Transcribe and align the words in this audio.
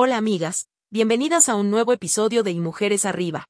Hola 0.00 0.16
amigas, 0.16 0.68
bienvenidas 0.92 1.48
a 1.48 1.56
un 1.56 1.72
nuevo 1.72 1.92
episodio 1.92 2.44
de 2.44 2.52
Y 2.52 2.60
Mujeres 2.60 3.04
Arriba. 3.04 3.46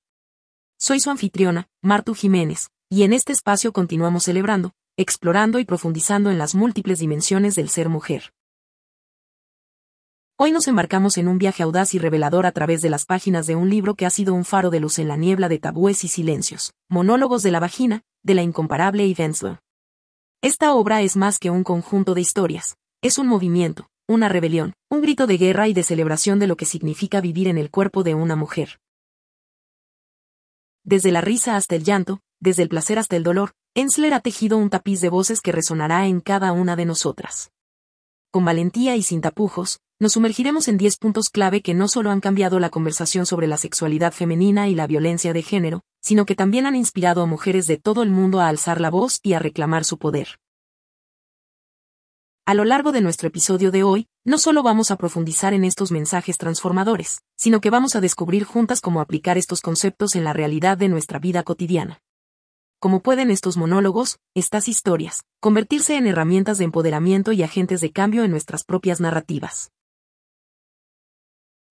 Soy 0.78 0.98
su 0.98 1.10
anfitriona, 1.10 1.68
Martu 1.82 2.14
Jiménez, 2.14 2.70
y 2.88 3.02
en 3.02 3.12
este 3.12 3.34
espacio 3.34 3.70
continuamos 3.70 4.24
celebrando, 4.24 4.72
explorando 4.96 5.58
y 5.58 5.66
profundizando 5.66 6.30
en 6.30 6.38
las 6.38 6.54
múltiples 6.54 7.00
dimensiones 7.00 7.54
del 7.54 7.68
ser 7.68 7.90
mujer. 7.90 8.32
Hoy 10.38 10.50
nos 10.50 10.68
embarcamos 10.68 11.18
en 11.18 11.28
un 11.28 11.36
viaje 11.36 11.64
audaz 11.64 11.92
y 11.92 11.98
revelador 11.98 12.46
a 12.46 12.52
través 12.52 12.80
de 12.80 12.88
las 12.88 13.04
páginas 13.04 13.46
de 13.46 13.54
un 13.54 13.68
libro 13.68 13.94
que 13.94 14.06
ha 14.06 14.10
sido 14.10 14.32
un 14.32 14.46
faro 14.46 14.70
de 14.70 14.80
luz 14.80 14.98
en 14.98 15.08
la 15.08 15.18
niebla 15.18 15.50
de 15.50 15.58
tabúes 15.58 16.02
y 16.04 16.08
silencios, 16.08 16.72
Monólogos 16.88 17.42
de 17.42 17.50
la 17.50 17.60
Vagina, 17.60 18.04
de 18.22 18.34
la 18.34 18.42
incomparable 18.42 19.04
Eve 19.04 19.34
Esta 20.40 20.72
obra 20.72 21.02
es 21.02 21.14
más 21.14 21.38
que 21.38 21.50
un 21.50 21.62
conjunto 21.62 22.14
de 22.14 22.22
historias, 22.22 22.78
es 23.02 23.18
un 23.18 23.26
movimiento, 23.26 23.90
una 24.08 24.30
rebelión, 24.30 24.72
un 24.88 25.02
grito 25.02 25.26
de 25.26 25.36
guerra 25.36 25.68
y 25.68 25.74
de 25.74 25.82
celebración 25.82 26.38
de 26.38 26.46
lo 26.46 26.56
que 26.56 26.64
significa 26.64 27.20
vivir 27.20 27.46
en 27.46 27.58
el 27.58 27.70
cuerpo 27.70 28.02
de 28.02 28.14
una 28.14 28.36
mujer. 28.36 28.80
Desde 30.82 31.12
la 31.12 31.20
risa 31.20 31.56
hasta 31.56 31.76
el 31.76 31.84
llanto, 31.84 32.20
desde 32.40 32.62
el 32.62 32.70
placer 32.70 32.98
hasta 32.98 33.16
el 33.16 33.22
dolor, 33.22 33.52
Ensler 33.74 34.14
ha 34.14 34.20
tejido 34.20 34.56
un 34.56 34.70
tapiz 34.70 35.02
de 35.02 35.10
voces 35.10 35.42
que 35.42 35.52
resonará 35.52 36.06
en 36.06 36.20
cada 36.20 36.52
una 36.52 36.74
de 36.74 36.86
nosotras. 36.86 37.50
Con 38.30 38.46
valentía 38.46 38.96
y 38.96 39.02
sin 39.02 39.20
tapujos, 39.20 39.80
nos 40.00 40.12
sumergiremos 40.12 40.68
en 40.68 40.78
10 40.78 40.96
puntos 40.96 41.28
clave 41.28 41.60
que 41.60 41.74
no 41.74 41.86
solo 41.86 42.10
han 42.10 42.20
cambiado 42.20 42.60
la 42.60 42.70
conversación 42.70 43.26
sobre 43.26 43.46
la 43.46 43.58
sexualidad 43.58 44.12
femenina 44.12 44.68
y 44.68 44.74
la 44.74 44.86
violencia 44.86 45.34
de 45.34 45.42
género, 45.42 45.82
sino 46.00 46.24
que 46.24 46.34
también 46.34 46.64
han 46.64 46.76
inspirado 46.76 47.20
a 47.20 47.26
mujeres 47.26 47.66
de 47.66 47.76
todo 47.76 48.02
el 48.02 48.10
mundo 48.10 48.40
a 48.40 48.48
alzar 48.48 48.80
la 48.80 48.90
voz 48.90 49.20
y 49.22 49.34
a 49.34 49.38
reclamar 49.38 49.84
su 49.84 49.98
poder. 49.98 50.38
A 52.48 52.54
lo 52.54 52.64
largo 52.64 52.92
de 52.92 53.02
nuestro 53.02 53.28
episodio 53.28 53.70
de 53.70 53.82
hoy, 53.82 54.08
no 54.24 54.38
solo 54.38 54.62
vamos 54.62 54.90
a 54.90 54.96
profundizar 54.96 55.52
en 55.52 55.64
estos 55.64 55.92
mensajes 55.92 56.38
transformadores, 56.38 57.18
sino 57.36 57.60
que 57.60 57.68
vamos 57.68 57.94
a 57.94 58.00
descubrir 58.00 58.44
juntas 58.44 58.80
cómo 58.80 59.02
aplicar 59.02 59.36
estos 59.36 59.60
conceptos 59.60 60.16
en 60.16 60.24
la 60.24 60.32
realidad 60.32 60.78
de 60.78 60.88
nuestra 60.88 61.18
vida 61.18 61.42
cotidiana. 61.42 62.00
Cómo 62.80 63.02
pueden 63.02 63.30
estos 63.30 63.58
monólogos, 63.58 64.18
estas 64.34 64.66
historias, 64.66 65.24
convertirse 65.40 65.98
en 65.98 66.06
herramientas 66.06 66.56
de 66.56 66.64
empoderamiento 66.64 67.32
y 67.32 67.42
agentes 67.42 67.82
de 67.82 67.92
cambio 67.92 68.24
en 68.24 68.30
nuestras 68.30 68.64
propias 68.64 68.98
narrativas. 68.98 69.70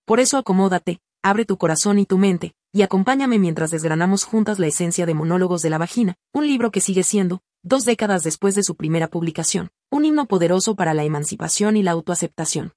Por 0.06 0.20
eso 0.20 0.38
acomódate, 0.38 1.00
abre 1.24 1.46
tu 1.46 1.58
corazón 1.58 1.98
y 1.98 2.06
tu 2.06 2.20
mente, 2.20 2.54
y 2.72 2.84
acompáñame 2.84 3.40
mientras 3.40 3.72
desgranamos 3.72 4.26
juntas 4.26 4.60
la 4.60 4.68
esencia 4.68 5.08
de 5.08 5.16
Monólogos 5.16 5.64
de 5.64 5.72
la 5.72 5.80
Vagina, 5.80 6.14
un 6.34 6.46
libro 6.46 6.70
que 6.70 6.82
sigue 6.82 7.02
siendo, 7.02 7.42
dos 7.64 7.86
décadas 7.86 8.24
después 8.24 8.56
de 8.56 8.64
su 8.64 8.76
primera 8.76 9.08
publicación, 9.08 9.70
un 9.92 10.06
himno 10.06 10.28
poderoso 10.28 10.76
para 10.76 10.94
la 10.94 11.04
emancipación 11.04 11.78
y 11.78 11.84
la 11.84 11.92
autoaceptación. 11.92 12.74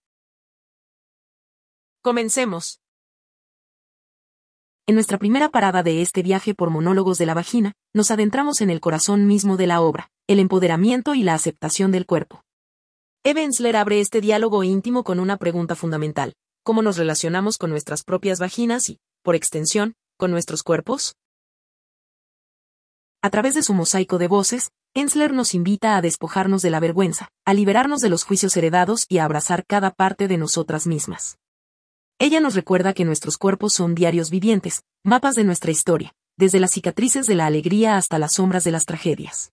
Comencemos. 2.02 2.80
En 4.86 4.94
nuestra 4.94 5.18
primera 5.18 5.50
parada 5.50 5.82
de 5.82 6.02
este 6.02 6.22
viaje 6.22 6.54
por 6.54 6.70
monólogos 6.70 7.18
de 7.18 7.26
la 7.26 7.34
vagina, 7.34 7.74
nos 7.94 8.10
adentramos 8.10 8.60
en 8.60 8.70
el 8.70 8.80
corazón 8.80 9.26
mismo 9.26 9.56
de 9.56 9.66
la 9.66 9.80
obra, 9.80 10.10
el 10.26 10.40
empoderamiento 10.40 11.14
y 11.14 11.22
la 11.22 11.34
aceptación 11.34 11.92
del 11.92 12.06
cuerpo. 12.06 12.42
Evensler 13.22 13.76
abre 13.76 14.00
este 14.00 14.20
diálogo 14.20 14.64
íntimo 14.64 15.04
con 15.04 15.20
una 15.20 15.36
pregunta 15.36 15.76
fundamental, 15.76 16.34
¿cómo 16.64 16.82
nos 16.82 16.96
relacionamos 16.96 17.58
con 17.58 17.70
nuestras 17.70 18.02
propias 18.02 18.40
vaginas 18.40 18.88
y, 18.88 18.98
por 19.22 19.34
extensión, 19.34 19.94
con 20.16 20.30
nuestros 20.30 20.62
cuerpos? 20.62 21.16
A 23.22 23.28
través 23.28 23.54
de 23.54 23.62
su 23.62 23.74
mosaico 23.74 24.16
de 24.16 24.28
voces, 24.28 24.70
Ensler 24.94 25.34
nos 25.34 25.54
invita 25.54 25.94
a 25.96 26.00
despojarnos 26.00 26.62
de 26.62 26.70
la 26.70 26.80
vergüenza, 26.80 27.28
a 27.44 27.52
liberarnos 27.52 28.00
de 28.00 28.08
los 28.08 28.24
juicios 28.24 28.56
heredados 28.56 29.04
y 29.10 29.18
a 29.18 29.26
abrazar 29.26 29.66
cada 29.66 29.90
parte 29.90 30.26
de 30.26 30.38
nosotras 30.38 30.86
mismas. 30.86 31.38
Ella 32.18 32.40
nos 32.40 32.54
recuerda 32.54 32.94
que 32.94 33.04
nuestros 33.04 33.36
cuerpos 33.36 33.74
son 33.74 33.94
diarios 33.94 34.30
vivientes, 34.30 34.84
mapas 35.04 35.34
de 35.34 35.44
nuestra 35.44 35.70
historia, 35.70 36.14
desde 36.38 36.60
las 36.60 36.70
cicatrices 36.70 37.26
de 37.26 37.34
la 37.34 37.44
alegría 37.44 37.98
hasta 37.98 38.18
las 38.18 38.34
sombras 38.34 38.64
de 38.64 38.70
las 38.70 38.86
tragedias. 38.86 39.52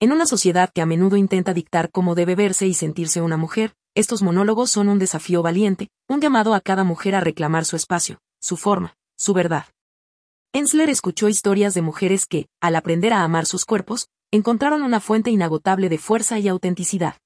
En 0.00 0.10
una 0.10 0.26
sociedad 0.26 0.70
que 0.74 0.82
a 0.82 0.86
menudo 0.86 1.16
intenta 1.16 1.54
dictar 1.54 1.92
cómo 1.92 2.16
debe 2.16 2.34
verse 2.34 2.66
y 2.66 2.74
sentirse 2.74 3.20
una 3.20 3.36
mujer, 3.36 3.74
estos 3.94 4.20
monólogos 4.20 4.72
son 4.72 4.88
un 4.88 4.98
desafío 4.98 5.42
valiente, 5.42 5.90
un 6.08 6.20
llamado 6.20 6.54
a 6.54 6.60
cada 6.60 6.82
mujer 6.82 7.14
a 7.14 7.20
reclamar 7.20 7.64
su 7.64 7.76
espacio, 7.76 8.18
su 8.40 8.56
forma, 8.56 8.96
su 9.16 9.32
verdad. 9.32 9.66
Ensler 10.54 10.90
escuchó 10.90 11.30
historias 11.30 11.72
de 11.72 11.80
mujeres 11.80 12.26
que, 12.26 12.46
al 12.60 12.76
aprender 12.76 13.14
a 13.14 13.22
amar 13.22 13.46
sus 13.46 13.64
cuerpos, 13.64 14.08
encontraron 14.30 14.82
una 14.82 15.00
fuente 15.00 15.30
inagotable 15.30 15.88
de 15.88 15.96
fuerza 15.96 16.38
y 16.38 16.46
autenticidad. 16.46 17.16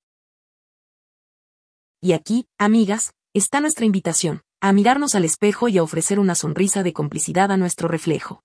Y 2.01 2.13
aquí, 2.13 2.47
amigas, 2.57 3.15
está 3.35 3.61
nuestra 3.61 3.85
invitación, 3.85 4.43
a 4.61 4.73
mirarnos 4.73 5.17
al 5.17 5.25
espejo 5.25 5.69
y 5.69 5.79
a 5.79 5.83
ofrecer 5.83 6.21
una 6.21 6.37
sonrisa 6.37 6.85
de 6.85 6.93
complicidad 6.93 7.51
a 7.51 7.57
nuestro 7.57 7.89
reflejo. 7.89 8.45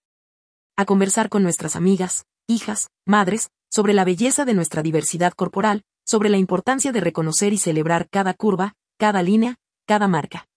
A 0.76 0.86
conversar 0.86 1.30
con 1.30 1.44
nuestras 1.44 1.76
amigas, 1.76 2.26
hijas, 2.48 2.90
madres, 3.06 3.50
sobre 3.70 3.94
la 3.94 4.04
belleza 4.04 4.46
de 4.46 4.56
nuestra 4.56 4.82
diversidad 4.82 5.34
corporal, 5.34 5.84
sobre 6.08 6.30
la 6.30 6.38
importancia 6.38 6.92
de 6.92 7.02
reconocer 7.02 7.54
y 7.54 7.60
celebrar 7.60 8.10
cada 8.10 8.34
curva, 8.34 8.74
cada 8.98 9.22
línea, 9.22 9.58
cada 9.86 10.08
marca. 10.08 10.48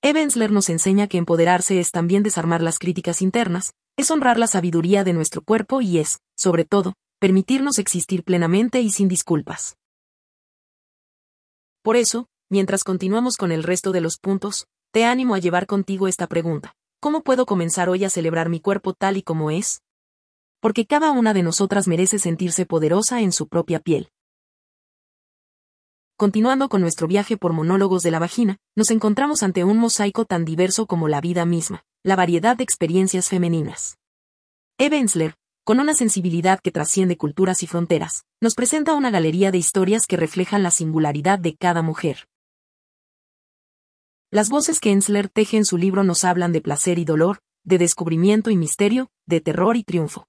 Evensler 0.00 0.52
nos 0.52 0.68
enseña 0.68 1.08
que 1.08 1.18
empoderarse 1.18 1.80
es 1.80 1.90
también 1.90 2.22
desarmar 2.22 2.62
las 2.62 2.78
críticas 2.78 3.20
internas, 3.20 3.72
es 3.96 4.12
honrar 4.12 4.38
la 4.38 4.46
sabiduría 4.46 5.02
de 5.02 5.12
nuestro 5.12 5.42
cuerpo 5.42 5.80
y 5.80 5.98
es, 5.98 6.20
sobre 6.36 6.64
todo, 6.64 6.94
permitirnos 7.18 7.80
existir 7.80 8.22
plenamente 8.22 8.80
y 8.80 8.90
sin 8.90 9.08
disculpas. 9.08 9.76
Por 11.82 11.96
eso, 11.96 12.28
mientras 12.48 12.84
continuamos 12.84 13.36
con 13.36 13.50
el 13.50 13.64
resto 13.64 13.90
de 13.90 14.00
los 14.00 14.18
puntos, 14.18 14.68
te 14.92 15.04
animo 15.04 15.34
a 15.34 15.40
llevar 15.40 15.66
contigo 15.66 16.06
esta 16.06 16.28
pregunta. 16.28 16.74
¿Cómo 17.00 17.22
puedo 17.22 17.44
comenzar 17.44 17.88
hoy 17.88 18.04
a 18.04 18.10
celebrar 18.10 18.48
mi 18.48 18.60
cuerpo 18.60 18.92
tal 18.92 19.16
y 19.16 19.22
como 19.22 19.50
es? 19.50 19.82
Porque 20.60 20.86
cada 20.86 21.10
una 21.10 21.34
de 21.34 21.42
nosotras 21.42 21.88
merece 21.88 22.20
sentirse 22.20 22.66
poderosa 22.66 23.20
en 23.20 23.32
su 23.32 23.48
propia 23.48 23.80
piel. 23.80 24.10
Continuando 26.18 26.68
con 26.68 26.80
nuestro 26.80 27.06
viaje 27.06 27.36
por 27.36 27.52
monólogos 27.52 28.02
de 28.02 28.10
la 28.10 28.18
vagina, 28.18 28.56
nos 28.76 28.90
encontramos 28.90 29.44
ante 29.44 29.62
un 29.62 29.78
mosaico 29.78 30.24
tan 30.24 30.44
diverso 30.44 30.88
como 30.88 31.06
la 31.06 31.20
vida 31.20 31.44
misma, 31.44 31.84
la 32.02 32.16
variedad 32.16 32.56
de 32.56 32.64
experiencias 32.64 33.28
femeninas. 33.28 33.98
Eve 34.78 34.98
Ensler, 34.98 35.36
con 35.62 35.78
una 35.78 35.94
sensibilidad 35.94 36.58
que 36.58 36.72
trasciende 36.72 37.16
culturas 37.16 37.62
y 37.62 37.68
fronteras, 37.68 38.24
nos 38.40 38.56
presenta 38.56 38.94
una 38.94 39.12
galería 39.12 39.52
de 39.52 39.58
historias 39.58 40.06
que 40.08 40.16
reflejan 40.16 40.64
la 40.64 40.72
singularidad 40.72 41.38
de 41.38 41.54
cada 41.54 41.82
mujer. 41.82 42.26
Las 44.32 44.48
voces 44.48 44.80
que 44.80 44.90
Ensler 44.90 45.28
teje 45.28 45.56
en 45.56 45.64
su 45.64 45.78
libro 45.78 46.02
nos 46.02 46.24
hablan 46.24 46.50
de 46.50 46.60
placer 46.60 46.98
y 46.98 47.04
dolor, 47.04 47.38
de 47.62 47.78
descubrimiento 47.78 48.50
y 48.50 48.56
misterio, 48.56 49.08
de 49.24 49.40
terror 49.40 49.76
y 49.76 49.84
triunfo. 49.84 50.26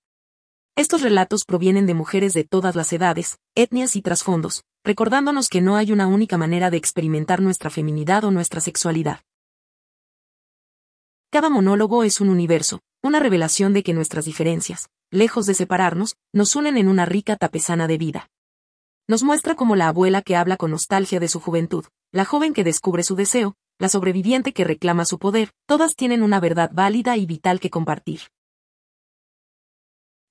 Estos 0.75 1.01
relatos 1.01 1.45
provienen 1.45 1.87
de 1.87 1.95
mujeres 1.95 2.33
de 2.33 2.43
todas 2.43 2.75
las 2.75 2.93
edades, 2.93 3.39
etnias 3.55 3.95
y 3.95 4.03
trasfondos, 4.03 4.63
recordándonos 4.83 5.49
que 5.49 5.61
no 5.61 5.75
hay 5.75 5.91
una 5.91 6.07
única 6.07 6.37
manera 6.37 6.69
de 6.69 6.77
experimentar 6.77 7.41
nuestra 7.41 7.69
feminidad 7.69 8.23
o 8.23 8.31
nuestra 8.31 8.61
sexualidad. 8.61 9.21
Cada 11.31 11.49
monólogo 11.49 12.03
es 12.03 12.21
un 12.21 12.29
universo, 12.29 12.79
una 13.03 13.19
revelación 13.19 13.73
de 13.73 13.83
que 13.83 13.93
nuestras 13.93 14.25
diferencias, 14.25 14.89
lejos 15.11 15.45
de 15.45 15.53
separarnos, 15.53 16.15
nos 16.33 16.55
unen 16.55 16.77
en 16.77 16.87
una 16.87 17.05
rica 17.05 17.35
tapesana 17.35 17.87
de 17.87 17.97
vida. 17.97 18.29
Nos 19.07 19.23
muestra 19.23 19.55
como 19.55 19.75
la 19.75 19.87
abuela 19.87 20.21
que 20.21 20.35
habla 20.35 20.57
con 20.57 20.71
nostalgia 20.71 21.19
de 21.19 21.27
su 21.27 21.39
juventud, 21.39 21.85
la 22.11 22.25
joven 22.25 22.53
que 22.53 22.63
descubre 22.63 23.03
su 23.03 23.15
deseo, 23.15 23.55
la 23.79 23.89
sobreviviente 23.89 24.53
que 24.53 24.63
reclama 24.63 25.05
su 25.05 25.19
poder, 25.19 25.51
todas 25.65 25.95
tienen 25.95 26.23
una 26.23 26.39
verdad 26.39 26.71
válida 26.73 27.15
y 27.15 27.25
vital 27.25 27.59
que 27.59 27.69
compartir. 27.69 28.21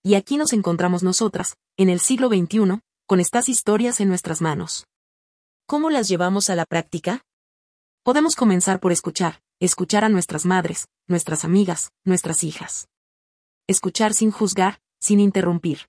Y 0.02 0.14
aquí 0.14 0.36
nos 0.36 0.52
encontramos 0.52 1.02
nosotras, 1.02 1.56
en 1.76 1.88
el 1.88 2.00
siglo 2.00 2.28
XXI, 2.28 2.80
con 3.08 3.20
estas 3.20 3.48
historias 3.48 4.00
en 4.00 4.08
nuestras 4.08 4.42
manos. 4.42 4.86
¿Cómo 5.66 5.88
las 5.88 6.08
llevamos 6.08 6.50
a 6.50 6.54
la 6.54 6.66
práctica? 6.66 7.22
Podemos 8.02 8.36
comenzar 8.36 8.80
por 8.80 8.92
escuchar, 8.92 9.40
escuchar 9.60 10.04
a 10.04 10.10
nuestras 10.10 10.44
madres, 10.44 10.88
nuestras 11.06 11.42
amigas, 11.42 11.90
nuestras 12.04 12.44
hijas. 12.44 12.86
Escuchar 13.66 14.12
sin 14.12 14.30
juzgar, 14.30 14.80
sin 15.00 15.20
interrumpir. 15.20 15.88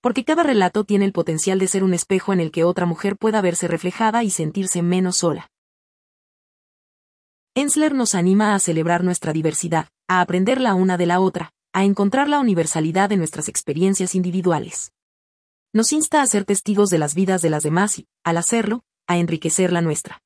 Porque 0.00 0.24
cada 0.24 0.42
relato 0.42 0.82
tiene 0.82 1.04
el 1.04 1.12
potencial 1.12 1.60
de 1.60 1.68
ser 1.68 1.84
un 1.84 1.94
espejo 1.94 2.32
en 2.32 2.40
el 2.40 2.50
que 2.50 2.64
otra 2.64 2.86
mujer 2.86 3.16
pueda 3.16 3.40
verse 3.40 3.68
reflejada 3.68 4.24
y 4.24 4.30
sentirse 4.30 4.82
menos 4.82 5.18
sola. 5.18 5.46
Ensler 7.54 7.94
nos 7.94 8.16
anima 8.16 8.56
a 8.56 8.58
celebrar 8.58 9.04
nuestra 9.04 9.32
diversidad, 9.32 9.90
a 10.08 10.20
aprender 10.20 10.60
la 10.60 10.74
una 10.74 10.96
de 10.96 11.06
la 11.06 11.20
otra, 11.20 11.52
a 11.72 11.84
encontrar 11.84 12.28
la 12.28 12.40
universalidad 12.40 13.08
de 13.08 13.16
nuestras 13.16 13.48
experiencias 13.48 14.16
individuales. 14.16 14.90
Nos 15.74 15.90
insta 15.92 16.20
a 16.20 16.26
ser 16.26 16.44
testigos 16.44 16.90
de 16.90 16.98
las 16.98 17.14
vidas 17.14 17.40
de 17.40 17.48
las 17.48 17.62
demás 17.62 17.98
y, 17.98 18.06
al 18.24 18.36
hacerlo, 18.36 18.84
a 19.06 19.16
enriquecer 19.16 19.72
la 19.72 19.80
nuestra. 19.80 20.22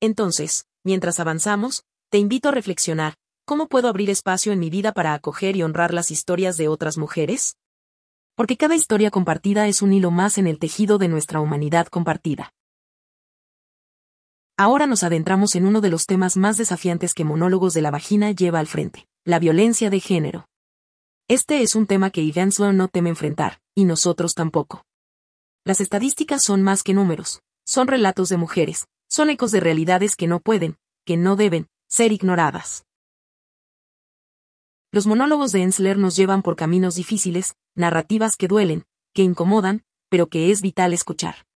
Entonces, 0.00 0.66
mientras 0.82 1.20
avanzamos, 1.20 1.84
te 2.10 2.16
invito 2.16 2.48
a 2.48 2.52
reflexionar, 2.52 3.16
¿cómo 3.44 3.68
puedo 3.68 3.88
abrir 3.88 4.08
espacio 4.08 4.52
en 4.52 4.60
mi 4.60 4.70
vida 4.70 4.92
para 4.92 5.12
acoger 5.12 5.56
y 5.56 5.62
honrar 5.62 5.92
las 5.92 6.10
historias 6.10 6.56
de 6.56 6.68
otras 6.68 6.96
mujeres? 6.96 7.58
Porque 8.34 8.56
cada 8.56 8.76
historia 8.76 9.10
compartida 9.10 9.68
es 9.68 9.82
un 9.82 9.92
hilo 9.92 10.10
más 10.10 10.38
en 10.38 10.46
el 10.46 10.58
tejido 10.58 10.96
de 10.96 11.08
nuestra 11.08 11.40
humanidad 11.40 11.88
compartida. 11.88 12.54
Ahora 14.56 14.86
nos 14.86 15.02
adentramos 15.02 15.54
en 15.54 15.66
uno 15.66 15.82
de 15.82 15.90
los 15.90 16.06
temas 16.06 16.38
más 16.38 16.56
desafiantes 16.56 17.12
que 17.12 17.24
Monólogos 17.24 17.74
de 17.74 17.82
la 17.82 17.90
Vagina 17.90 18.30
lleva 18.30 18.58
al 18.58 18.68
frente, 18.68 19.06
la 19.24 19.38
violencia 19.38 19.90
de 19.90 20.00
género. 20.00 20.46
Este 21.26 21.62
es 21.62 21.74
un 21.74 21.86
tema 21.86 22.10
que 22.10 22.20
Evanslow 22.20 22.74
no 22.74 22.88
teme 22.88 23.08
enfrentar, 23.08 23.58
y 23.74 23.86
nosotros 23.86 24.34
tampoco. 24.34 24.84
Las 25.64 25.80
estadísticas 25.80 26.44
son 26.44 26.62
más 26.62 26.82
que 26.82 26.92
números, 26.92 27.40
son 27.64 27.88
relatos 27.88 28.28
de 28.28 28.36
mujeres, 28.36 28.88
son 29.08 29.30
ecos 29.30 29.50
de 29.50 29.60
realidades 29.60 30.16
que 30.16 30.26
no 30.26 30.40
pueden, 30.40 30.76
que 31.06 31.16
no 31.16 31.36
deben, 31.36 31.68
ser 31.88 32.12
ignoradas. 32.12 32.84
Los 34.92 35.06
monólogos 35.06 35.50
de 35.52 35.62
Ensler 35.62 35.96
nos 35.96 36.14
llevan 36.14 36.42
por 36.42 36.56
caminos 36.56 36.94
difíciles, 36.94 37.54
narrativas 37.74 38.36
que 38.36 38.46
duelen, 38.46 38.84
que 39.14 39.22
incomodan, 39.22 39.82
pero 40.10 40.26
que 40.26 40.50
es 40.50 40.60
vital 40.60 40.92
escuchar. 40.92 41.46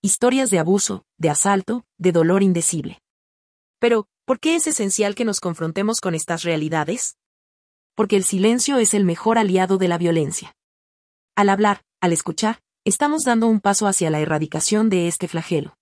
Historias 0.00 0.48
de 0.50 0.60
abuso, 0.60 1.04
de 1.18 1.28
asalto, 1.28 1.84
de 1.98 2.12
dolor 2.12 2.44
indecible. 2.44 3.02
Pero, 3.80 4.06
¿por 4.24 4.38
qué 4.38 4.54
es 4.54 4.68
esencial 4.68 5.16
que 5.16 5.24
nos 5.24 5.40
confrontemos 5.40 6.00
con 6.00 6.14
estas 6.14 6.44
realidades? 6.44 7.16
Porque 7.94 8.16
el 8.16 8.24
silencio 8.24 8.78
es 8.78 8.94
el 8.94 9.04
mejor 9.04 9.38
aliado 9.38 9.78
de 9.78 9.88
la 9.88 9.98
violencia. 9.98 10.54
Al 11.36 11.48
hablar, 11.48 11.82
al 12.00 12.12
escuchar, 12.12 12.60
estamos 12.84 13.24
dando 13.24 13.46
un 13.46 13.60
paso 13.60 13.86
hacia 13.86 14.10
la 14.10 14.20
erradicación 14.20 14.88
de 14.90 15.08
este 15.08 15.28
flagelo. 15.28 15.76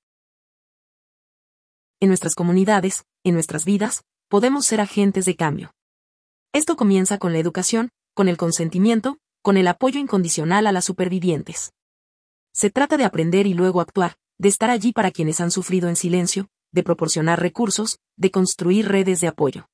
En 2.01 2.09
nuestras 2.09 2.35
comunidades, 2.35 3.05
en 3.25 3.35
nuestras 3.35 3.65
vidas, 3.65 4.03
podemos 4.29 4.67
ser 4.67 4.81
agentes 4.81 5.25
de 5.25 5.37
cambio. 5.37 5.73
Esto 6.53 6.77
comienza 6.77 7.19
con 7.19 7.33
la 7.33 7.39
educación, 7.39 7.91
con 8.15 8.29
el 8.29 8.37
consentimiento, 8.37 9.19
con 9.43 9.57
el 9.57 9.69
apoyo 9.69 10.01
incondicional 10.01 10.67
a 10.67 10.73
las 10.73 10.85
supervivientes. 10.85 11.73
Se 12.53 12.71
trata 12.71 12.97
de 12.97 13.05
aprender 13.05 13.47
y 13.47 13.55
luego 13.55 13.81
actuar, 13.81 14.17
de 14.39 14.49
estar 14.49 14.71
allí 14.71 14.93
para 14.93 15.11
quienes 15.12 15.41
han 15.41 15.51
sufrido 15.51 15.89
en 15.89 15.97
silencio, 15.97 16.49
de 16.73 16.83
proporcionar 16.83 17.41
recursos, 17.41 17.99
de 18.17 18.31
construir 18.31 18.89
redes 18.89 19.21
de 19.21 19.29
apoyo. 19.29 19.69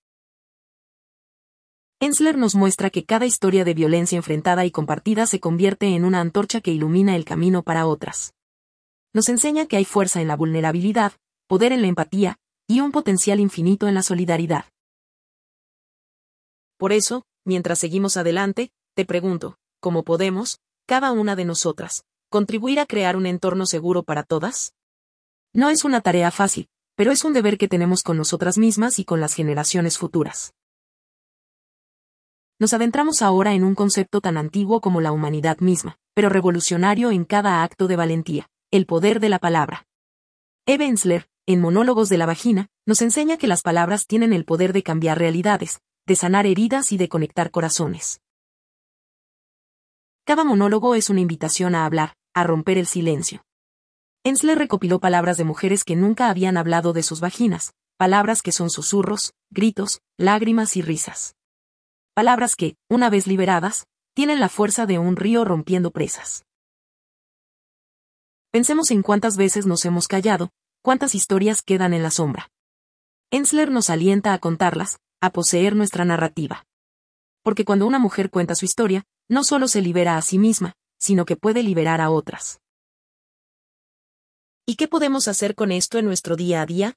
Ensler 1.98 2.37
nos 2.37 2.54
muestra 2.54 2.90
que 2.90 3.06
cada 3.06 3.25
historia 3.25 3.64
de 3.64 3.72
violencia 3.72 4.16
enfrentada 4.16 4.66
y 4.66 4.70
compartida 4.70 5.26
se 5.26 5.40
convierte 5.40 5.94
en 5.94 6.04
una 6.04 6.20
antorcha 6.20 6.60
que 6.60 6.70
ilumina 6.70 7.16
el 7.16 7.25
camino 7.25 7.62
para 7.62 7.87
otras. 7.87 8.34
Nos 9.14 9.31
enseña 9.31 9.64
que 9.64 9.78
hay 9.78 9.87
fuerza 9.87 10.20
en 10.20 10.28
la 10.28 10.37
vulnerabilidad, 10.37 11.14
poder 11.46 11.72
en 11.72 11.81
la 11.81 11.88
empatía, 11.88 12.37
y 12.69 12.81
un 12.81 12.93
potencial 12.93 13.40
infinito 13.40 13.88
en 13.88 13.94
la 13.94 14.02
solidaridad. 14.02 14.66
Por 16.76 16.93
eso, 16.93 17.25
mientras 17.46 17.78
seguimos 17.78 18.19
adelante, 18.19 18.72
te 18.94 19.06
pregunto, 19.06 19.56
¿cómo 19.81 20.02
podemos, 20.02 20.58
cada 20.87 21.12
una 21.12 21.34
de 21.34 21.46
nosotras, 21.46 22.04
contribuir 22.28 22.78
a 22.78 22.84
crear 22.84 23.16
un 23.16 23.25
entorno 23.25 23.64
seguro 23.64 24.02
para 24.02 24.22
todas? 24.22 24.75
No 25.54 25.70
es 25.70 25.82
una 25.82 26.02
tarea 26.02 26.31
fácil, 26.31 26.69
pero 26.94 27.10
es 27.10 27.25
un 27.25 27.32
deber 27.32 27.56
que 27.56 27.69
tenemos 27.69 28.02
con 28.02 28.19
nosotras 28.19 28.58
mismas 28.58 28.99
y 28.99 29.06
con 29.06 29.22
las 29.22 29.32
generaciones 29.32 29.96
futuras. 29.96 30.52
Nos 32.58 32.73
adentramos 32.73 33.20
ahora 33.20 33.53
en 33.53 33.64
un 33.64 33.75
concepto 33.75 34.23
tan 34.23 34.38
antiguo 34.38 34.81
como 34.81 35.03
la 35.03 35.12
humanidad 35.12 35.58
misma, 35.58 35.99
pero 36.14 36.31
revolucionario 36.31 37.11
en 37.11 37.26
cada 37.26 37.62
acto 37.62 37.87
de 37.87 37.97
valentía, 37.97 38.49
el 38.70 38.87
poder 38.87 39.20
de 39.20 39.29
la 39.29 39.38
palabra. 39.38 39.87
Eve 40.64 40.87
Ensler, 40.87 41.29
en 41.44 41.61
Monólogos 41.61 42.08
de 42.08 42.17
la 42.17 42.25
Vagina, 42.25 42.69
nos 42.87 43.03
enseña 43.03 43.37
que 43.37 43.47
las 43.47 43.61
palabras 43.61 44.06
tienen 44.06 44.32
el 44.32 44.47
poder 44.47 44.73
de 44.73 44.82
cambiar 44.82 45.19
realidades, 45.19 45.81
de 46.06 46.17
sanar 46.17 46.47
heridas 46.47 46.93
y 46.93 46.97
de 46.97 47.11
conectar 47.11 47.50
corazones. 47.50 48.23
Cada 50.25 50.43
monólogo 50.43 50.94
es 50.94 51.11
una 51.11 51.20
invitación 51.20 51.75
a 51.75 51.85
hablar, 51.85 52.14
a 52.35 52.43
romper 52.43 52.79
el 52.79 52.87
silencio. 52.87 53.44
Ensler 54.25 54.56
recopiló 54.56 54.99
palabras 54.99 55.37
de 55.37 55.44
mujeres 55.44 55.85
que 55.85 55.94
nunca 55.94 56.31
habían 56.31 56.56
hablado 56.56 56.94
de 56.94 57.02
sus 57.02 57.20
vaginas, 57.20 57.75
palabras 57.99 58.41
que 58.41 58.50
son 58.50 58.70
susurros, 58.70 59.35
gritos, 59.50 60.00
lágrimas 60.17 60.76
y 60.79 60.82
risas 60.82 61.37
palabras 62.16 62.56
que, 62.56 62.78
una 62.88 63.10
vez 63.10 63.26
liberadas, 63.26 63.88
tienen 64.14 64.40
la 64.40 64.48
fuerza 64.48 64.86
de 64.86 64.98
un 64.98 65.16
río 65.16 65.44
rompiendo 65.44 65.90
presas. 65.90 66.46
Pensemos 68.50 68.90
en 68.90 69.02
cuántas 69.02 69.36
veces 69.36 69.66
nos 69.66 69.84
hemos 69.84 70.08
callado, 70.08 70.48
cuántas 70.82 71.14
historias 71.14 71.60
quedan 71.60 71.92
en 71.92 72.02
la 72.02 72.10
sombra. 72.10 72.48
Ensler 73.30 73.70
nos 73.70 73.90
alienta 73.90 74.32
a 74.32 74.38
contarlas, 74.38 74.96
a 75.20 75.28
poseer 75.28 75.76
nuestra 75.76 76.06
narrativa. 76.06 76.64
Porque 77.42 77.66
cuando 77.66 77.86
una 77.86 77.98
mujer 77.98 78.30
cuenta 78.30 78.54
su 78.54 78.64
historia, 78.64 79.04
no 79.28 79.44
solo 79.44 79.68
se 79.68 79.82
libera 79.82 80.16
a 80.16 80.22
sí 80.22 80.38
misma, 80.38 80.72
sino 80.98 81.26
que 81.26 81.36
puede 81.36 81.62
liberar 81.62 82.00
a 82.00 82.08
otras. 82.08 82.60
¿Y 84.64 84.76
qué 84.76 84.88
podemos 84.88 85.28
hacer 85.28 85.54
con 85.54 85.70
esto 85.70 85.98
en 85.98 86.06
nuestro 86.06 86.34
día 86.34 86.62
a 86.62 86.66
día? 86.66 86.94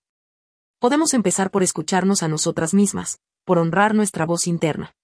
Podemos 0.80 1.14
empezar 1.14 1.52
por 1.52 1.62
escucharnos 1.62 2.24
a 2.24 2.30
nosotras 2.30 2.74
mismas, 2.74 3.20
por 3.44 3.58
honrar 3.58 3.94
nuestra 3.94 4.26
voz 4.26 4.48
interna. 4.48 4.96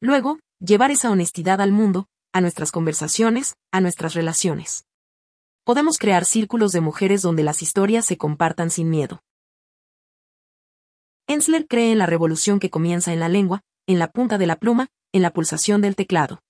Luego, 0.00 0.38
llevar 0.60 0.90
esa 0.90 1.10
honestidad 1.10 1.60
al 1.60 1.72
mundo, 1.72 2.06
a 2.32 2.40
nuestras 2.40 2.70
conversaciones, 2.70 3.54
a 3.72 3.80
nuestras 3.80 4.14
relaciones. 4.14 4.84
Podemos 5.64 5.98
crear 5.98 6.24
círculos 6.24 6.72
de 6.72 6.80
mujeres 6.80 7.22
donde 7.22 7.42
las 7.42 7.62
historias 7.62 8.04
se 8.04 8.18
compartan 8.18 8.70
sin 8.70 8.90
miedo. 8.90 9.22
Ensler 11.26 11.66
cree 11.66 11.92
en 11.92 11.98
la 11.98 12.06
revolución 12.06 12.60
que 12.60 12.70
comienza 12.70 13.12
en 13.12 13.20
la 13.20 13.28
lengua, 13.28 13.62
en 13.86 13.98
la 13.98 14.08
punta 14.08 14.38
de 14.38 14.46
la 14.46 14.56
pluma, 14.56 14.88
en 15.12 15.22
la 15.22 15.32
pulsación 15.32 15.80
del 15.80 15.96
teclado. 15.96 16.40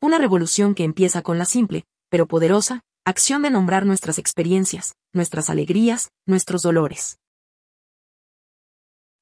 Una 0.00 0.18
revolución 0.18 0.74
que 0.74 0.84
empieza 0.84 1.22
con 1.22 1.36
la 1.36 1.44
simple, 1.44 1.84
pero 2.08 2.26
poderosa, 2.26 2.82
acción 3.04 3.42
de 3.42 3.50
nombrar 3.50 3.86
nuestras 3.86 4.18
experiencias, 4.18 4.94
nuestras 5.12 5.50
alegrías, 5.50 6.10
nuestros 6.26 6.62
dolores. 6.62 7.18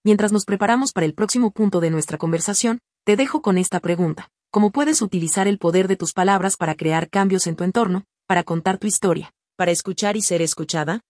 Mientras 0.04 0.30
nos 0.30 0.44
preparamos 0.44 0.92
para 0.92 1.06
el 1.06 1.14
próximo 1.14 1.50
punto 1.50 1.80
de 1.80 1.90
nuestra 1.90 2.18
conversación, 2.18 2.80
te 3.06 3.14
dejo 3.14 3.40
con 3.40 3.56
esta 3.56 3.78
pregunta. 3.78 4.32
¿Cómo 4.50 4.72
puedes 4.72 5.00
utilizar 5.00 5.46
el 5.46 5.58
poder 5.58 5.86
de 5.86 5.94
tus 5.94 6.12
palabras 6.12 6.56
para 6.56 6.74
crear 6.74 7.08
cambios 7.08 7.46
en 7.46 7.54
tu 7.54 7.62
entorno, 7.62 8.04
para 8.26 8.42
contar 8.42 8.78
tu 8.78 8.88
historia, 8.88 9.32
para 9.54 9.70
escuchar 9.70 10.16
y 10.16 10.22
ser 10.22 10.42
escuchada? 10.42 11.02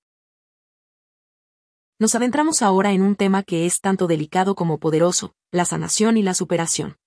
Nos 1.98 2.14
adentramos 2.14 2.60
ahora 2.60 2.92
en 2.92 3.00
un 3.00 3.16
tema 3.16 3.42
que 3.42 3.64
es 3.64 3.80
tanto 3.80 4.08
delicado 4.08 4.54
como 4.54 4.78
poderoso, 4.78 5.32
la 5.50 5.64
sanación 5.64 6.18
y 6.18 6.22
la 6.22 6.34
superación. 6.34 6.98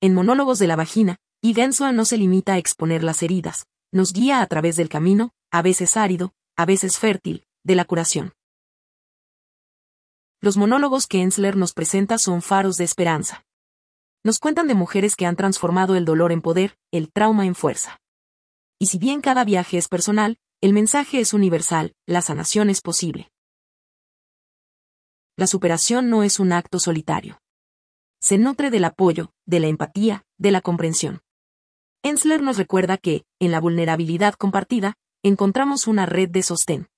En 0.00 0.14
Monólogos 0.14 0.58
de 0.58 0.66
la 0.66 0.74
Vagina, 0.74 1.18
Ivensua 1.40 1.92
no 1.92 2.04
se 2.04 2.18
limita 2.18 2.54
a 2.54 2.58
exponer 2.58 3.04
las 3.04 3.22
heridas, 3.22 3.66
nos 3.92 4.12
guía 4.12 4.40
a 4.40 4.46
través 4.48 4.74
del 4.74 4.88
camino, 4.88 5.30
a 5.52 5.62
veces 5.62 5.96
árido, 5.96 6.32
a 6.56 6.66
veces 6.66 6.98
fértil, 6.98 7.46
de 7.62 7.76
la 7.76 7.84
curación. 7.84 8.32
Los 10.40 10.56
monólogos 10.56 11.06
que 11.06 11.22
Ensler 11.22 11.54
nos 11.54 11.72
presenta 11.72 12.18
son 12.18 12.42
faros 12.42 12.76
de 12.78 12.84
esperanza. 12.84 13.44
Nos 14.24 14.38
cuentan 14.38 14.66
de 14.66 14.74
mujeres 14.74 15.14
que 15.14 15.26
han 15.26 15.36
transformado 15.36 15.94
el 15.96 16.04
dolor 16.04 16.32
en 16.32 16.42
poder, 16.42 16.76
el 16.90 17.12
trauma 17.12 17.46
en 17.46 17.54
fuerza. 17.54 18.00
Y 18.78 18.86
si 18.86 18.98
bien 18.98 19.20
cada 19.20 19.44
viaje 19.44 19.78
es 19.78 19.88
personal, 19.88 20.38
el 20.60 20.72
mensaje 20.72 21.20
es 21.20 21.32
universal, 21.32 21.94
la 22.06 22.20
sanación 22.20 22.68
es 22.68 22.80
posible. 22.80 23.30
La 25.36 25.46
superación 25.46 26.10
no 26.10 26.24
es 26.24 26.40
un 26.40 26.52
acto 26.52 26.80
solitario. 26.80 27.40
Se 28.20 28.38
nutre 28.38 28.70
del 28.70 28.84
apoyo, 28.84 29.32
de 29.46 29.60
la 29.60 29.68
empatía, 29.68 30.24
de 30.36 30.50
la 30.50 30.60
comprensión. 30.60 31.20
Ensler 32.02 32.42
nos 32.42 32.58
recuerda 32.58 32.98
que, 32.98 33.24
en 33.38 33.52
la 33.52 33.60
vulnerabilidad 33.60 34.34
compartida, 34.34 34.96
encontramos 35.22 35.86
una 35.86 36.06
red 36.06 36.28
de 36.28 36.42
sostén. 36.42 36.88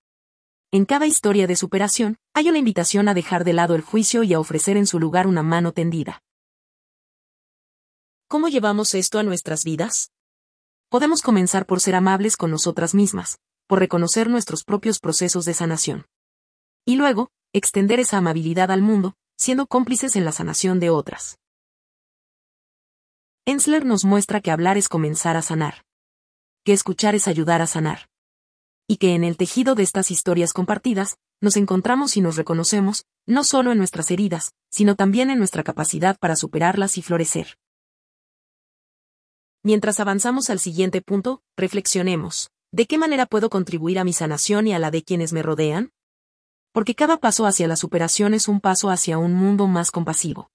En 0.72 0.86
cada 0.86 1.06
historia 1.06 1.46
de 1.46 1.56
superación, 1.56 2.16
hay 2.32 2.48
una 2.48 2.58
invitación 2.58 3.08
a 3.08 3.14
dejar 3.14 3.44
de 3.44 3.52
lado 3.52 3.74
el 3.74 3.82
juicio 3.82 4.22
y 4.22 4.32
a 4.32 4.40
ofrecer 4.40 4.78
en 4.78 4.86
su 4.86 4.98
lugar 4.98 5.26
una 5.26 5.42
mano 5.42 5.72
tendida. 5.72 6.22
¿Cómo 8.30 8.46
llevamos 8.46 8.94
esto 8.94 9.18
a 9.18 9.24
nuestras 9.24 9.64
vidas? 9.64 10.12
Podemos 10.88 11.20
comenzar 11.20 11.66
por 11.66 11.80
ser 11.80 11.96
amables 11.96 12.36
con 12.36 12.52
nosotras 12.52 12.94
mismas, 12.94 13.40
por 13.66 13.80
reconocer 13.80 14.30
nuestros 14.30 14.62
propios 14.62 15.00
procesos 15.00 15.44
de 15.46 15.52
sanación. 15.52 16.06
Y 16.86 16.94
luego, 16.94 17.32
extender 17.52 17.98
esa 17.98 18.18
amabilidad 18.18 18.70
al 18.70 18.82
mundo, 18.82 19.16
siendo 19.36 19.66
cómplices 19.66 20.14
en 20.14 20.24
la 20.24 20.30
sanación 20.30 20.78
de 20.78 20.90
otras. 20.90 21.38
Ensler 23.46 23.84
nos 23.84 24.04
muestra 24.04 24.40
que 24.40 24.52
hablar 24.52 24.76
es 24.78 24.88
comenzar 24.88 25.36
a 25.36 25.42
sanar. 25.42 25.84
Que 26.64 26.72
escuchar 26.72 27.16
es 27.16 27.26
ayudar 27.26 27.62
a 27.62 27.66
sanar. 27.66 28.10
Y 28.86 28.98
que 28.98 29.16
en 29.16 29.24
el 29.24 29.36
tejido 29.36 29.74
de 29.74 29.82
estas 29.82 30.12
historias 30.12 30.52
compartidas, 30.52 31.16
nos 31.40 31.56
encontramos 31.56 32.16
y 32.16 32.20
nos 32.20 32.36
reconocemos, 32.36 33.06
no 33.26 33.42
solo 33.42 33.72
en 33.72 33.78
nuestras 33.78 34.08
heridas, 34.12 34.52
sino 34.70 34.94
también 34.94 35.30
en 35.30 35.38
nuestra 35.38 35.64
capacidad 35.64 36.16
para 36.16 36.36
superarlas 36.36 36.96
y 36.96 37.02
florecer. 37.02 37.56
Mientras 39.62 40.00
avanzamos 40.00 40.48
al 40.48 40.58
siguiente 40.58 41.02
punto, 41.02 41.42
reflexionemos. 41.54 42.50
¿De 42.72 42.86
qué 42.86 42.96
manera 42.96 43.26
puedo 43.26 43.50
contribuir 43.50 43.98
a 43.98 44.04
mi 44.04 44.14
sanación 44.14 44.66
y 44.66 44.72
a 44.72 44.78
la 44.78 44.90
de 44.90 45.02
quienes 45.02 45.34
me 45.34 45.42
rodean? 45.42 45.92
Porque 46.72 46.94
cada 46.94 47.18
paso 47.18 47.44
hacia 47.44 47.68
la 47.68 47.76
superación 47.76 48.32
es 48.32 48.48
un 48.48 48.60
paso 48.60 48.88
hacia 48.88 49.18
un 49.18 49.34
mundo 49.34 49.66
más 49.66 49.90
compasivo. 49.90 50.50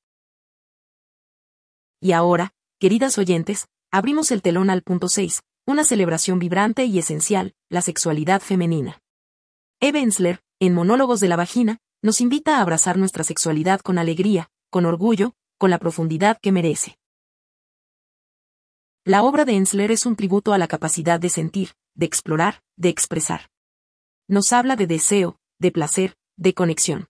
Y 2.01 2.13
ahora, 2.13 2.53
queridas 2.79 3.17
oyentes, 3.19 3.67
abrimos 3.91 4.31
el 4.31 4.41
telón 4.41 4.71
al 4.71 4.81
punto 4.81 5.07
6, 5.07 5.41
una 5.67 5.83
celebración 5.83 6.39
vibrante 6.39 6.85
y 6.85 6.97
esencial, 6.97 7.53
la 7.69 7.81
sexualidad 7.81 8.41
femenina. 8.41 9.01
Eve 9.79 9.99
Ensler, 9.99 10.41
en 10.59 10.73
Monólogos 10.73 11.19
de 11.19 11.27
la 11.27 11.35
Vagina, 11.35 11.77
nos 12.01 12.21
invita 12.21 12.57
a 12.57 12.61
abrazar 12.61 12.97
nuestra 12.97 13.23
sexualidad 13.23 13.81
con 13.81 13.99
alegría, 13.99 14.49
con 14.71 14.85
orgullo, 14.85 15.33
con 15.59 15.69
la 15.69 15.77
profundidad 15.77 16.39
que 16.41 16.51
merece. 16.51 16.97
La 19.07 19.21
obra 19.21 19.45
de 19.45 19.53
Ensler 19.53 19.91
es 19.91 20.07
un 20.07 20.15
tributo 20.15 20.51
a 20.51 20.57
la 20.57 20.67
capacidad 20.67 21.19
de 21.19 21.29
sentir, 21.29 21.73
de 21.93 22.07
explorar, 22.07 22.63
de 22.75 22.89
expresar. 22.89 23.51
Nos 24.27 24.51
habla 24.51 24.75
de 24.75 24.87
deseo, 24.87 25.37
de 25.59 25.71
placer, 25.71 26.15
de 26.37 26.55
conexión. 26.55 27.05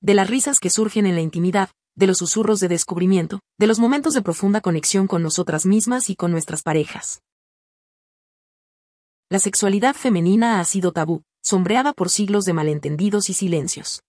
De 0.00 0.14
las 0.14 0.30
risas 0.30 0.60
que 0.60 0.70
surgen 0.70 1.06
en 1.06 1.16
la 1.16 1.20
intimidad, 1.20 1.70
de 1.96 2.06
los 2.06 2.18
susurros 2.18 2.60
de 2.60 2.68
descubrimiento, 2.68 3.40
de 3.58 3.66
los 3.66 3.80
momentos 3.80 4.14
de 4.14 4.22
profunda 4.22 4.60
conexión 4.60 5.08
con 5.08 5.24
nosotras 5.24 5.66
mismas 5.66 6.08
y 6.08 6.14
con 6.14 6.30
nuestras 6.30 6.62
parejas. 6.62 7.20
La 9.28 9.40
sexualidad 9.40 9.96
femenina 9.96 10.60
ha 10.60 10.64
sido 10.64 10.92
tabú, 10.92 11.24
sombreada 11.42 11.94
por 11.94 12.10
siglos 12.10 12.44
de 12.44 12.52
malentendidos 12.52 13.28
y 13.28 13.34
silencios. 13.34 14.04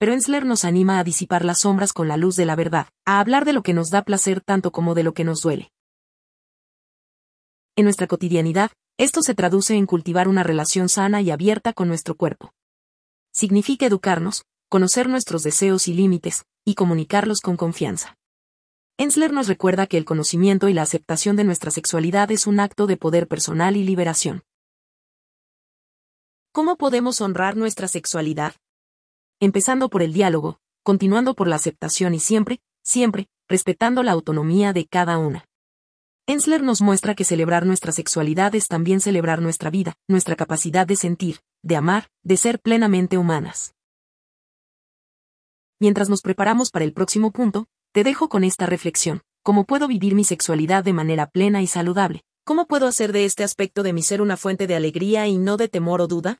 Pero 0.00 0.12
Ensler 0.12 0.44
nos 0.44 0.64
anima 0.64 0.98
a 0.98 1.04
disipar 1.04 1.44
las 1.44 1.60
sombras 1.60 1.92
con 1.92 2.08
la 2.08 2.16
luz 2.16 2.34
de 2.34 2.44
la 2.44 2.56
verdad, 2.56 2.88
a 3.04 3.20
hablar 3.20 3.44
de 3.44 3.52
lo 3.52 3.62
que 3.62 3.72
nos 3.72 3.90
da 3.90 4.02
placer 4.02 4.40
tanto 4.40 4.72
como 4.72 4.96
de 4.96 5.04
lo 5.04 5.14
que 5.14 5.22
nos 5.22 5.40
duele. 5.40 5.70
En 7.76 7.84
nuestra 7.84 8.06
cotidianidad, 8.06 8.70
esto 8.98 9.22
se 9.22 9.34
traduce 9.34 9.74
en 9.74 9.86
cultivar 9.86 10.28
una 10.28 10.44
relación 10.44 10.88
sana 10.88 11.20
y 11.22 11.32
abierta 11.32 11.72
con 11.72 11.88
nuestro 11.88 12.14
cuerpo. 12.14 12.52
Significa 13.32 13.86
educarnos, 13.86 14.44
conocer 14.68 15.08
nuestros 15.08 15.42
deseos 15.42 15.88
y 15.88 15.94
límites, 15.94 16.44
y 16.64 16.76
comunicarlos 16.76 17.40
con 17.40 17.56
confianza. 17.56 18.16
Ensler 18.96 19.32
nos 19.32 19.48
recuerda 19.48 19.88
que 19.88 19.98
el 19.98 20.04
conocimiento 20.04 20.68
y 20.68 20.72
la 20.72 20.82
aceptación 20.82 21.34
de 21.34 21.42
nuestra 21.42 21.72
sexualidad 21.72 22.30
es 22.30 22.46
un 22.46 22.60
acto 22.60 22.86
de 22.86 22.96
poder 22.96 23.26
personal 23.26 23.76
y 23.76 23.82
liberación. 23.82 24.44
¿Cómo 26.52 26.76
podemos 26.76 27.20
honrar 27.20 27.56
nuestra 27.56 27.88
sexualidad? 27.88 28.54
Empezando 29.40 29.90
por 29.90 30.02
el 30.02 30.12
diálogo, 30.12 30.60
continuando 30.84 31.34
por 31.34 31.48
la 31.48 31.56
aceptación 31.56 32.14
y 32.14 32.20
siempre, 32.20 32.60
siempre, 32.84 33.26
respetando 33.48 34.04
la 34.04 34.12
autonomía 34.12 34.72
de 34.72 34.86
cada 34.86 35.18
una. 35.18 35.44
Ensler 36.26 36.62
nos 36.62 36.80
muestra 36.80 37.14
que 37.14 37.22
celebrar 37.22 37.66
nuestra 37.66 37.92
sexualidad 37.92 38.54
es 38.54 38.66
también 38.66 39.02
celebrar 39.02 39.42
nuestra 39.42 39.68
vida, 39.68 39.92
nuestra 40.08 40.36
capacidad 40.36 40.86
de 40.86 40.96
sentir, 40.96 41.40
de 41.62 41.76
amar, 41.76 42.08
de 42.22 42.38
ser 42.38 42.60
plenamente 42.60 43.18
humanas. 43.18 43.74
Mientras 45.78 46.08
nos 46.08 46.22
preparamos 46.22 46.70
para 46.70 46.86
el 46.86 46.94
próximo 46.94 47.30
punto, 47.30 47.66
te 47.92 48.04
dejo 48.04 48.30
con 48.30 48.42
esta 48.42 48.64
reflexión. 48.64 49.20
¿Cómo 49.42 49.64
puedo 49.64 49.86
vivir 49.86 50.14
mi 50.14 50.24
sexualidad 50.24 50.82
de 50.82 50.94
manera 50.94 51.26
plena 51.26 51.60
y 51.60 51.66
saludable? 51.66 52.22
¿Cómo 52.46 52.66
puedo 52.66 52.86
hacer 52.86 53.12
de 53.12 53.26
este 53.26 53.44
aspecto 53.44 53.82
de 53.82 53.92
mi 53.92 54.02
ser 54.02 54.22
una 54.22 54.38
fuente 54.38 54.66
de 54.66 54.76
alegría 54.76 55.26
y 55.26 55.36
no 55.36 55.58
de 55.58 55.68
temor 55.68 56.00
o 56.00 56.06
duda? 56.06 56.38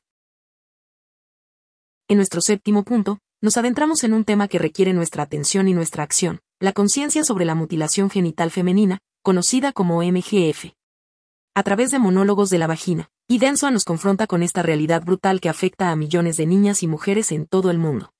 En 2.07 2.17
nuestro 2.17 2.41
séptimo 2.41 2.83
punto, 2.83 3.19
nos 3.39 3.55
adentramos 3.57 4.03
en 4.03 4.13
un 4.13 4.23
tema 4.23 4.47
que 4.47 4.57
requiere 4.57 4.93
nuestra 4.93 5.21
atención 5.21 5.67
y 5.67 5.73
nuestra 5.75 6.01
acción, 6.01 6.39
la 6.59 6.73
conciencia 6.73 7.23
sobre 7.23 7.45
la 7.45 7.53
mutilación 7.53 8.09
genital 8.09 8.49
femenina, 8.49 8.97
conocida 9.25 9.73
como 9.73 10.03
MGF. 10.03 10.75
A 11.55 11.63
través 11.63 11.89
de 11.89 11.97
monólogos 11.97 12.51
de 12.51 12.59
la 12.59 12.67
vagina, 12.67 13.09
y 13.27 13.39
Denso 13.39 13.71
nos 13.71 13.83
confronta 13.83 14.27
con 14.27 14.43
esta 14.43 14.61
realidad 14.61 15.03
brutal 15.03 15.41
que 15.41 15.49
afecta 15.49 15.89
a 15.89 15.95
millones 15.95 16.37
de 16.37 16.45
niñas 16.45 16.83
y 16.83 16.87
mujeres 16.87 17.31
en 17.31 17.47
todo 17.47 17.71
el 17.71 17.79
mundo. 17.79 18.13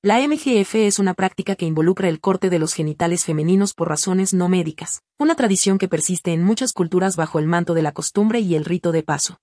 La 0.00 0.24
MGF 0.24 0.76
es 0.76 1.00
una 1.00 1.14
práctica 1.14 1.56
que 1.56 1.66
involucra 1.66 2.08
el 2.08 2.20
corte 2.20 2.50
de 2.50 2.60
los 2.60 2.72
genitales 2.72 3.24
femeninos 3.24 3.74
por 3.74 3.88
razones 3.88 4.32
no 4.32 4.48
médicas, 4.48 5.02
una 5.18 5.34
tradición 5.34 5.78
que 5.78 5.88
persiste 5.88 6.32
en 6.32 6.44
muchas 6.44 6.72
culturas 6.72 7.16
bajo 7.16 7.40
el 7.40 7.48
manto 7.48 7.74
de 7.74 7.82
la 7.82 7.90
costumbre 7.90 8.38
y 8.38 8.54
el 8.54 8.64
rito 8.64 8.92
de 8.92 9.02
paso. 9.02 9.40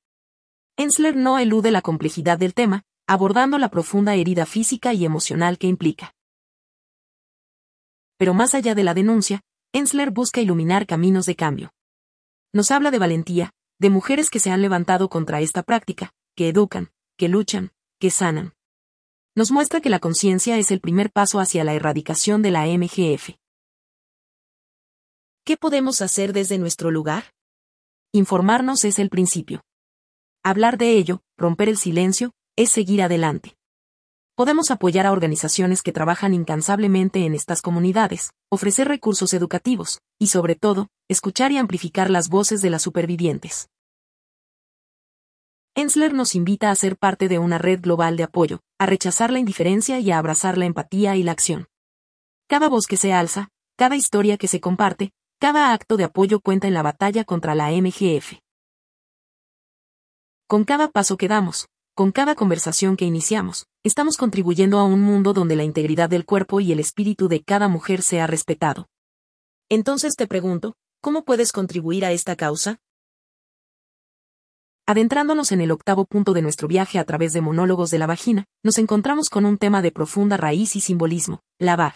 Ensler 0.77 1.17
no 1.17 1.39
elude 1.39 1.71
la 1.71 1.81
complejidad 1.81 2.37
del 2.37 2.53
tema, 2.53 2.83
abordando 3.05 3.57
la 3.57 3.67
profunda 3.67 4.15
herida 4.15 4.45
física 4.45 4.93
y 4.93 5.03
emocional 5.03 5.57
que 5.57 5.67
implica. 5.67 6.13
Pero 8.17 8.33
más 8.33 8.55
allá 8.55 8.73
de 8.73 8.85
la 8.85 8.93
denuncia, 8.93 9.41
Ensler 9.77 10.09
busca 10.09 10.41
iluminar 10.41 10.87
caminos 10.87 11.27
de 11.27 11.35
cambio. 11.35 11.71
Nos 12.51 12.71
habla 12.71 12.89
de 12.89 12.97
valentía, 12.97 13.51
de 13.77 13.91
mujeres 13.91 14.31
que 14.31 14.39
se 14.39 14.49
han 14.49 14.63
levantado 14.63 15.07
contra 15.07 15.39
esta 15.39 15.61
práctica, 15.61 16.15
que 16.35 16.49
educan, 16.49 16.89
que 17.15 17.27
luchan, 17.27 17.73
que 17.99 18.09
sanan. 18.09 18.55
Nos 19.35 19.51
muestra 19.51 19.79
que 19.79 19.91
la 19.91 19.99
conciencia 19.99 20.57
es 20.57 20.71
el 20.71 20.81
primer 20.81 21.11
paso 21.11 21.39
hacia 21.39 21.63
la 21.63 21.75
erradicación 21.75 22.41
de 22.41 22.49
la 22.49 22.65
MGF. 22.65 23.37
¿Qué 25.45 25.57
podemos 25.57 26.01
hacer 26.01 26.33
desde 26.33 26.57
nuestro 26.57 26.89
lugar? 26.89 27.35
Informarnos 28.11 28.83
es 28.83 28.97
el 28.97 29.11
principio. 29.11 29.61
Hablar 30.43 30.79
de 30.79 30.93
ello, 30.93 31.21
romper 31.37 31.69
el 31.69 31.77
silencio, 31.77 32.33
es 32.55 32.71
seguir 32.71 33.03
adelante 33.03 33.56
podemos 34.37 34.69
apoyar 34.69 35.07
a 35.07 35.11
organizaciones 35.11 35.81
que 35.81 35.91
trabajan 35.91 36.31
incansablemente 36.35 37.25
en 37.25 37.33
estas 37.33 37.63
comunidades, 37.63 38.33
ofrecer 38.51 38.87
recursos 38.87 39.33
educativos, 39.33 39.99
y 40.19 40.27
sobre 40.27 40.53
todo, 40.53 40.89
escuchar 41.09 41.51
y 41.51 41.57
amplificar 41.57 42.11
las 42.11 42.29
voces 42.29 42.61
de 42.61 42.69
las 42.69 42.83
supervivientes. 42.83 43.67
Ensler 45.73 46.13
nos 46.13 46.35
invita 46.35 46.69
a 46.69 46.75
ser 46.75 46.97
parte 46.97 47.27
de 47.29 47.39
una 47.39 47.57
red 47.57 47.81
global 47.81 48.15
de 48.15 48.23
apoyo, 48.23 48.59
a 48.77 48.85
rechazar 48.85 49.31
la 49.31 49.39
indiferencia 49.39 49.99
y 49.99 50.11
a 50.11 50.19
abrazar 50.19 50.55
la 50.59 50.65
empatía 50.65 51.15
y 51.15 51.23
la 51.23 51.31
acción. 51.31 51.65
Cada 52.47 52.69
voz 52.69 52.85
que 52.85 52.97
se 52.97 53.13
alza, 53.13 53.49
cada 53.75 53.95
historia 53.95 54.37
que 54.37 54.47
se 54.47 54.61
comparte, 54.61 55.13
cada 55.39 55.73
acto 55.73 55.97
de 55.97 56.03
apoyo 56.03 56.41
cuenta 56.41 56.67
en 56.67 56.75
la 56.75 56.83
batalla 56.83 57.23
contra 57.23 57.55
la 57.55 57.71
MGF. 57.71 58.33
Con 60.47 60.63
cada 60.63 60.89
paso 60.89 61.17
que 61.17 61.27
damos, 61.27 61.67
con 61.97 62.11
cada 62.11 62.35
conversación 62.35 62.95
que 62.95 63.05
iniciamos, 63.05 63.65
estamos 63.83 64.17
contribuyendo 64.17 64.77
a 64.77 64.83
un 64.83 65.01
mundo 65.01 65.33
donde 65.33 65.55
la 65.55 65.63
integridad 65.63 66.11
del 66.11 66.25
cuerpo 66.25 66.59
y 66.59 66.71
el 66.71 66.79
espíritu 66.79 67.27
de 67.27 67.41
cada 67.41 67.69
mujer 67.69 68.03
sea 68.03 68.27
respetado. 68.27 68.87
Entonces 69.67 70.15
te 70.15 70.27
pregunto, 70.27 70.75
¿cómo 71.01 71.25
puedes 71.25 71.51
contribuir 71.51 72.05
a 72.05 72.11
esta 72.11 72.35
causa? 72.35 72.77
Adentrándonos 74.85 75.51
en 75.51 75.59
el 75.59 75.71
octavo 75.71 76.05
punto 76.05 76.33
de 76.33 76.43
nuestro 76.43 76.67
viaje 76.67 76.99
a 76.99 77.03
través 77.03 77.33
de 77.33 77.41
monólogos 77.41 77.89
de 77.89 77.97
la 77.97 78.05
vagina, 78.05 78.45
nos 78.63 78.77
encontramos 78.77 79.31
con 79.31 79.45
un 79.45 79.57
tema 79.57 79.81
de 79.81 79.91
profunda 79.91 80.37
raíz 80.37 80.75
y 80.75 80.81
simbolismo, 80.81 81.41
lavar. 81.57 81.95